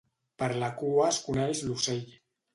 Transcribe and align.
Per 0.43 0.47
la 0.63 0.69
cua 0.79 1.05
es 1.11 1.21
coneix 1.27 1.63
l'ocell. 1.69 2.03